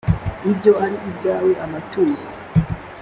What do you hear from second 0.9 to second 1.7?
ibyawe